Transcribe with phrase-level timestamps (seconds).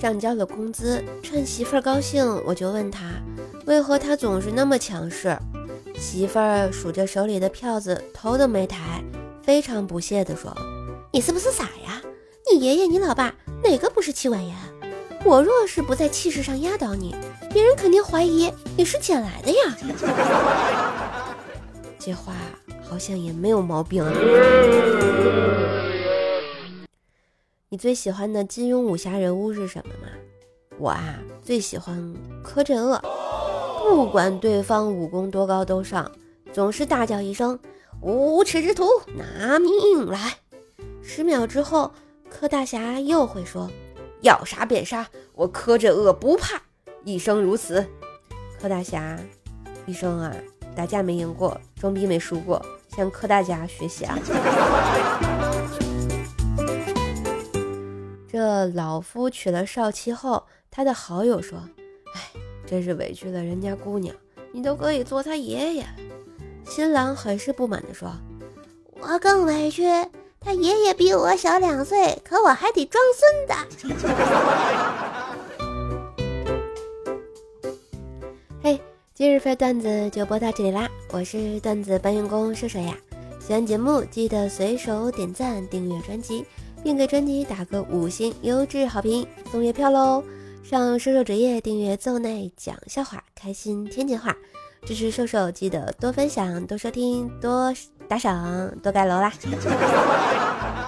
[0.00, 3.04] 上交了工资，趁媳妇儿高兴，我就问他，
[3.66, 5.36] 为何他总是那么强势？
[5.96, 9.02] 媳妇儿数着手里的票子，头都没抬，
[9.42, 10.54] 非常不屑地说
[11.12, 12.02] ：“你是不是傻呀？
[12.52, 14.54] 你爷爷、你老爸哪个不是妻管严？
[15.24, 17.14] 我若是不在气势上压倒你，
[17.52, 19.76] 别人肯定怀疑你是捡来的呀。
[21.98, 22.34] ”这话
[22.86, 24.04] 好像也没有毛病。
[27.74, 30.06] 你最喜欢的金庸武侠人物是什么吗？
[30.78, 33.02] 我啊，最喜欢柯镇恶。
[33.82, 36.08] 不管对方武功多高都上，
[36.52, 37.58] 总是大叫一声
[38.00, 40.36] “无耻之徒，拿命来！”
[41.02, 41.90] 十秒之后，
[42.30, 43.68] 柯大侠又会说
[44.22, 46.62] ：“要杀便杀，我柯镇恶不怕。”
[47.02, 47.84] 一生如此。
[48.62, 49.18] 柯大侠，
[49.84, 50.32] 一生啊，
[50.76, 52.64] 打架没赢过，装逼没输过，
[52.96, 54.16] 向柯大侠学习啊！
[58.66, 61.58] 老夫娶了少妻后，他的好友说。
[62.14, 62.20] 哎
[62.66, 64.16] 真是委屈了人家姑娘，
[64.50, 65.86] 你都可以做他爷爷。
[66.66, 68.10] 新郎很是不满地说
[69.00, 69.84] ：“我更委屈，
[70.40, 73.52] 他爷爷比我小两岁，可我还得装孙子。
[78.62, 78.80] ”嘿，
[79.12, 80.88] 今日份段子就播到这里啦！
[81.12, 82.96] 我是段子搬运工射手呀。
[83.46, 86.46] 喜欢节目记得随手点赞、订阅专辑，
[86.84, 90.22] 并给专辑打个五星优质好评，送月票喽！
[90.62, 94.36] 上瘦瘦主页订阅奏内讲笑话，开心天津话，
[94.86, 97.72] 支持瘦瘦记得多分享、多收听、多
[98.06, 99.32] 打赏、多盖楼啦！